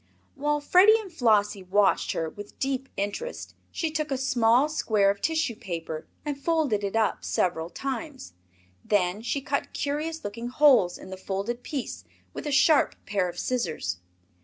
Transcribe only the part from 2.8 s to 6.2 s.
interest, she took a small square of tissue paper